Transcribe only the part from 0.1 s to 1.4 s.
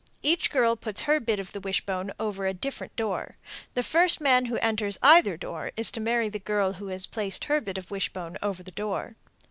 Each girl puts her bit